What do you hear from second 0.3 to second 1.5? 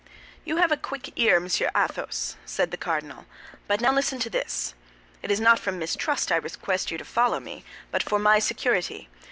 "You have a quick ear,